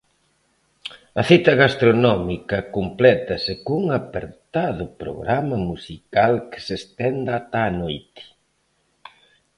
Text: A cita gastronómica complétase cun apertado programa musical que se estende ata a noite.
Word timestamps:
A 1.21 1.23
cita 1.29 1.53
gastronómica 1.63 2.57
complétase 2.75 3.53
cun 3.65 3.83
apertado 3.99 4.83
programa 5.01 5.57
musical 5.71 6.33
que 6.49 6.59
se 6.65 6.73
estende 6.81 7.29
ata 7.39 7.59
a 7.69 7.71
noite. 7.81 8.23